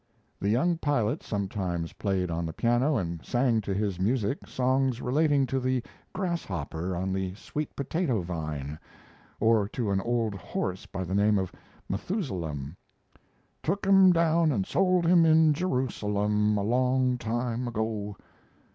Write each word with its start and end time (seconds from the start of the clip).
The 0.39 0.49
young 0.49 0.79
pilot 0.79 1.21
sometimes 1.21 1.93
played 1.93 2.31
on 2.31 2.47
the 2.47 2.53
piano 2.53 2.97
and 2.97 3.23
sang 3.23 3.61
to 3.61 3.71
his 3.71 3.99
music 3.99 4.47
songs 4.47 4.99
relating 4.99 5.45
to 5.45 5.59
the 5.59 5.83
"grasshopper 6.11 6.95
on 6.95 7.13
the 7.13 7.35
sweet 7.35 7.75
potato 7.75 8.21
vine," 8.23 8.79
or 9.39 9.67
to 9.69 9.91
an 9.91 10.01
old 10.01 10.33
horse 10.33 10.87
by 10.87 11.03
the 11.03 11.13
name 11.13 11.37
of 11.37 11.51
Methusalem: 11.87 12.75
Took 13.61 13.85
him 13.85 14.11
down 14.11 14.51
and 14.51 14.65
sold 14.65 15.05
him 15.05 15.23
in 15.23 15.53
Jerusalem, 15.53 16.57
A 16.57 16.63
long 16.63 17.19
time 17.19 17.67
ago. 17.67 18.17